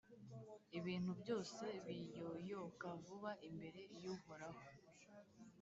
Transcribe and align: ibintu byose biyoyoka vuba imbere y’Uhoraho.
ibintu 0.77 1.11
byose 1.21 1.65
biyoyoka 1.85 2.87
vuba 3.03 3.31
imbere 3.49 3.81
y’Uhoraho. 4.01 4.63